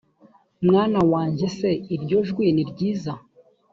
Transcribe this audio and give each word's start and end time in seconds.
mwana 0.67 0.99
wanjye 1.11 1.43
ese 1.51 1.69
iryo 1.95 2.19
jwi 2.27 2.47
ni 2.55 2.63
ryiza 2.69 3.13